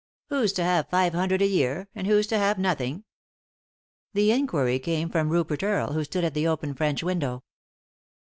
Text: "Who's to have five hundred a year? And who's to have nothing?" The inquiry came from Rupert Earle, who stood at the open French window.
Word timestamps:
"Who's 0.29 0.51
to 0.53 0.63
have 0.63 0.89
five 0.89 1.13
hundred 1.13 1.43
a 1.43 1.45
year? 1.45 1.87
And 1.93 2.07
who's 2.07 2.25
to 2.25 2.37
have 2.39 2.57
nothing?" 2.57 3.03
The 4.15 4.31
inquiry 4.31 4.79
came 4.79 5.11
from 5.11 5.29
Rupert 5.29 5.61
Earle, 5.61 5.93
who 5.93 6.03
stood 6.03 6.23
at 6.23 6.33
the 6.33 6.47
open 6.47 6.73
French 6.73 7.03
window. 7.03 7.43